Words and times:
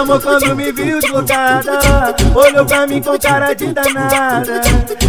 Gamou 0.00 0.18
quando 0.18 0.56
me 0.56 0.72
viu 0.72 0.98
deslocada 0.98 2.16
Olhou 2.34 2.64
pra 2.64 2.86
mim 2.86 3.02
com 3.02 3.18
cara 3.18 3.52
de 3.52 3.66
danada. 3.66 4.62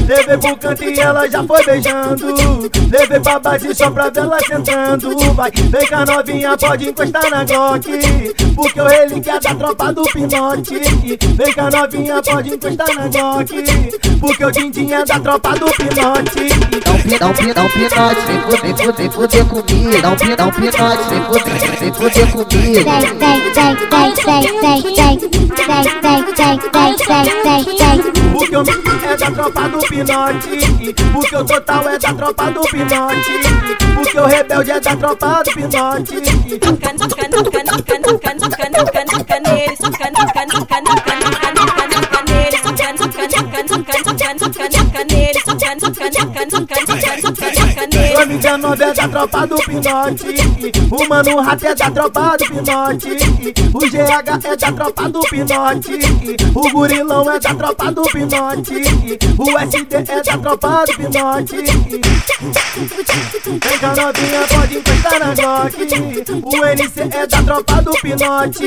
Levei 0.05 0.37
pro 0.37 0.57
canto 0.57 0.83
e 0.83 0.99
ela 0.99 1.29
já 1.29 1.43
foi 1.43 1.63
beijando. 1.63 2.69
Levei 2.91 3.19
pra 3.21 3.39
base 3.39 3.73
só 3.73 3.89
pra 3.89 4.09
ver 4.09 4.19
ela 4.19 4.37
sentando. 4.45 5.33
Vai, 5.33 5.51
vem 5.51 5.87
cá 5.87 6.05
novinha, 6.05 6.57
pode 6.57 6.89
encostar 6.89 7.29
na 7.29 7.45
Glock. 7.45 7.87
Porque 8.53 8.81
o 8.81 8.85
relíquia 8.85 9.39
da 9.39 9.55
tropa 9.55 9.93
do 9.93 10.03
pinote. 10.03 10.79
Vem 11.35 11.53
cá 11.53 11.69
novinha, 11.69 12.21
pode 12.21 12.49
encostar 12.49 12.95
na 12.95 13.07
Glock. 13.07 13.53
Porque 14.19 14.45
o 14.45 14.51
din 14.51 14.91
é 14.91 15.05
da 15.05 15.19
tropa 15.19 15.51
do 15.51 15.65
pinote. 15.71 16.49
Dá 17.17 17.27
um, 17.27 17.29
um, 17.29 17.53
dá 17.53 17.63
um 17.63 17.69
pinote, 17.69 18.21
vem 18.27 18.41
fuder, 18.41 18.61
vem 18.61 18.75
fuder, 18.75 19.11
fuder 19.11 19.45
comigo. 19.45 20.01
Dá 20.01 20.09
um, 20.11 20.35
dá 20.35 20.45
um 20.45 20.51
pinote, 20.51 21.09
vem 21.09 21.23
fuder, 21.23 21.79
vem 21.79 21.93
fuder 21.93 22.31
comigo. 22.31 22.73
Vem, 22.73 22.83
vem, 22.83 23.15
vem, 23.17 23.75
vem, 23.89 24.13
vem, 24.25 24.61
vem, 24.61 24.80
o 28.33 28.39
que 28.39 28.55
eu 28.55 28.63
é 29.11 29.17
da 29.17 29.31
tropa 29.31 29.69
do 29.69 29.77
pinote. 29.79 30.49
O 31.15 31.19
que 31.21 31.35
eu 31.35 31.45
total 31.45 31.89
é 31.89 31.99
da 31.99 32.13
tropa 32.13 32.51
do 32.51 32.61
pinote. 32.61 33.31
O 33.99 34.01
que 34.01 34.17
eu 34.17 34.25
rebelde 34.25 34.71
é 34.71 34.79
da 34.79 34.95
tropa 34.95 35.43
do 35.43 35.51
pinote. 35.51 36.21
Can't 46.67 46.90
M19 48.51 48.81
é 48.81 48.93
da 48.93 49.07
tropa 49.07 49.47
do 49.47 49.55
pinote. 49.55 50.25
O 50.91 51.07
mano 51.07 51.41
rato 51.41 51.67
é 51.67 51.75
da 51.75 51.89
tropa 51.89 52.37
do 52.37 52.45
pinote. 52.45 53.07
O 53.73 53.79
GH 53.79 54.45
é 54.45 54.57
da 54.57 54.71
tropa 54.73 55.09
do 55.09 55.21
pinote. 55.21 55.99
O 56.53 56.69
gurilão 56.71 57.31
é 57.31 57.39
da 57.39 57.55
tropa 57.55 57.91
do 57.93 58.01
pinote. 58.03 58.73
O 59.37 59.57
SD 59.57 59.95
é 59.95 60.21
da 60.21 60.37
tropa 60.37 60.83
do 60.85 60.97
pinote. 60.97 61.55
Vem 63.45 63.79
cá 63.79 63.95
novinha, 63.95 64.47
pode 64.49 64.77
encostar 64.77 65.19
na 65.19 65.33
Glock. 65.33 65.75
O 66.43 66.65
NC 66.65 67.01
é 67.15 67.27
da 67.27 67.43
tropa 67.43 67.81
do 67.81 67.91
pinote. 67.91 68.65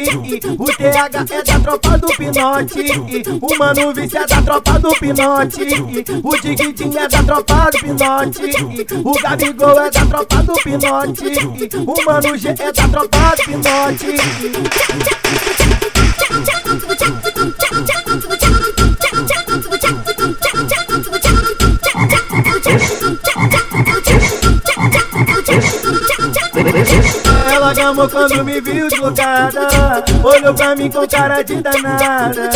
O 0.58 0.64
TH 0.64 1.26
é 1.30 1.42
da 1.42 1.60
tropa 1.60 1.98
do 1.98 2.06
pinote. 2.16 2.86
O 3.42 3.58
mano 3.58 3.92
vice 3.92 4.16
é 4.16 4.26
da 4.26 4.42
tropa 4.42 4.78
do 4.78 4.90
pinote. 4.98 5.62
O 6.22 6.40
Diguitinho 6.40 6.98
é 6.98 7.08
da 7.08 7.22
tropa 7.22 7.70
do 7.70 7.78
pinote. 7.80 8.40
O 9.04 9.12
Gabigol 9.20 9.73
é 9.78 9.90
da 9.90 10.06
tropa 10.06 10.42
do 10.42 10.54
pinote. 10.54 11.24
O 11.86 12.04
mano 12.04 12.36
G 12.36 12.48
é 12.48 12.54
da 12.54 12.72
tropa 12.72 13.36
do 13.36 13.44
pinote 13.44 14.06
Gamou 27.84 28.08
quando 28.08 28.42
me 28.42 28.62
viu 28.62 28.88
deslocada 28.88 30.02
Olhou 30.24 30.54
pra 30.54 30.74
mim 30.74 30.90
com 30.90 31.06
cara 31.06 31.42
de 31.42 31.56
danada. 31.56 32.50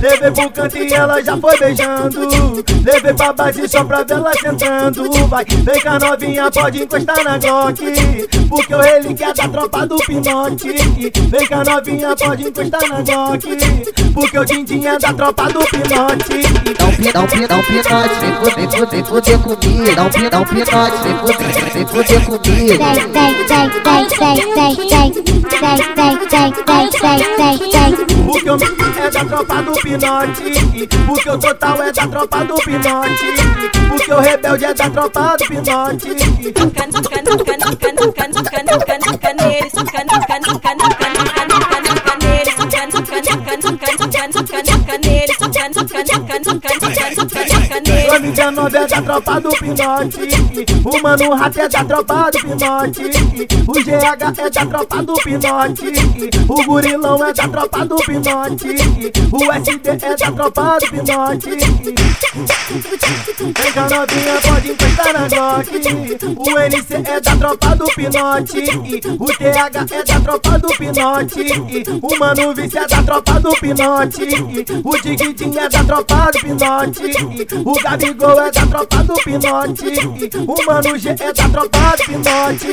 Levei 0.00 0.30
pro 0.30 0.50
canto 0.50 0.78
e 0.78 0.94
ela 0.94 1.22
já 1.22 1.36
foi 1.36 1.58
beijando. 1.58 2.64
Levei 2.82 3.12
pra 3.12 3.32
base 3.34 3.68
só 3.68 3.84
pra 3.84 4.02
ver 4.02 4.14
ela 4.14 4.32
sentando. 4.40 5.26
Vai, 5.28 5.44
vem 5.44 5.80
cá 5.82 5.98
novinha, 5.98 6.50
pode 6.50 6.82
encostar 6.82 7.22
na 7.22 7.36
Glock. 7.36 7.82
Porque 8.48 8.74
o 8.74 8.80
relíquia 8.80 9.26
é 9.26 9.34
da 9.34 9.48
tropa 9.48 9.86
do 9.86 9.96
pinote. 9.98 10.72
Vem 11.28 11.46
cá 11.46 11.62
novinha, 11.62 12.16
pode 12.16 12.48
encostar 12.48 12.88
na 12.88 13.02
Glock. 13.02 13.48
Porque 14.14 14.38
o 14.38 14.44
din 14.44 14.86
é 14.86 14.98
da 14.98 15.12
tropa 15.12 15.44
do 15.44 15.60
pinote. 15.60 16.42
Dá 16.78 16.86
um, 16.86 17.12
dá 17.12 17.20
um, 17.20 17.46
dá 17.46 17.56
um 17.56 17.62
pinote, 17.62 18.14
vem 18.20 18.32
fuder, 18.34 18.54
vem 18.56 18.70
fuder, 18.70 18.88
vem 18.88 19.04
fuder 19.04 19.38
comigo. 19.40 19.94
Dá 19.94 20.04
um, 20.04 20.30
dá 20.30 20.40
um 20.40 20.44
pinote, 20.44 20.96
vem 21.02 21.18
fuder, 21.18 21.72
vem 21.72 21.86
fuder 21.86 22.24
comigo. 22.24 22.40
Vem, 22.50 22.78
vem, 22.78 23.34
vem, 23.46 23.68
vem, 23.68 24.08
vem, 24.18 24.54
vem, 24.54 24.69
vem, 24.76 24.88
vem, 24.88 25.12
vem, 25.12 25.78
vem, 25.96 26.18
vem, 26.28 26.50
vem, 26.66 26.90
vem, 27.36 27.58
vem 27.70 28.24
Porque 28.26 28.50
o 28.50 28.54
é 28.54 29.10
da 29.10 29.24
tropa 29.24 29.62
do 29.62 29.72
pinote 29.72 30.70
o 31.10 31.38
total 31.38 31.82
é 31.82 31.92
da 31.92 32.06
tropa 32.06 32.44
do 32.44 32.54
pinote. 32.54 33.24
O 34.10 34.20
rebelde 34.20 34.64
é 34.64 34.74
da 34.74 34.90
tropa 34.90 35.36
do 35.36 35.46
pinote 35.46 36.10
O 48.10 48.12
M19 48.12 48.74
é 48.74 48.86
da 48.88 49.02
tropa 49.02 49.40
do 49.40 49.50
pinote. 49.50 50.18
O 50.84 51.00
mano 51.00 51.32
rato 51.32 51.60
é 51.60 51.68
da 51.68 51.84
tropa 51.84 52.30
do 52.32 52.38
pinote. 52.40 53.02
O 53.68 53.72
GH 53.72 54.40
é 54.40 54.50
da 54.50 54.66
tropa 54.66 55.02
do 55.04 55.14
pinote. 55.14 55.92
O 56.48 56.64
gurilão 56.64 57.24
é 57.24 57.32
da 57.32 57.46
tropa 57.46 57.86
do 57.86 57.96
pinote. 57.98 58.66
O 59.30 59.52
SD 59.52 59.90
é 59.90 60.16
da 60.16 60.32
tropa 60.32 60.78
do 60.80 60.90
pinote. 60.90 61.50
Vem 63.40 63.72
cá 63.72 63.88
novinha, 63.88 64.40
pode 64.42 64.70
encostar 64.72 65.12
na 65.12 65.28
Glock. 65.28 65.70
O 66.36 66.58
NC 66.58 66.94
é 67.04 67.20
da 67.20 67.36
tropa 67.36 67.76
do 67.76 67.84
pinote. 67.94 68.64
O 69.20 69.26
TH 69.26 69.86
é 69.94 70.04
da 70.04 70.20
tropa 70.20 70.58
do 70.58 70.68
pinote. 70.68 71.46
O 72.02 72.18
mano 72.18 72.54
vice 72.54 72.78
é 72.78 72.86
da 72.88 73.02
tropa 73.04 73.38
do 73.38 73.50
pinote. 73.50 74.24
O 74.82 74.98
Diguitinho 75.00 75.58
é 75.60 75.68
da 75.68 75.84
tropa 75.84 76.30
do 76.32 76.40
pinote. 76.40 77.02
O 77.64 77.72
Gabigol 78.00 78.40
é 78.40 78.50
da 78.50 78.66
tropa 78.66 79.04
do 79.04 79.14
pinote. 79.14 79.84
O 80.38 80.66
mano 80.66 80.98
G 80.98 81.10
é 81.10 81.14
da 81.14 81.48
tropa 81.48 81.96
do 81.98 82.04
pinote 82.04 82.66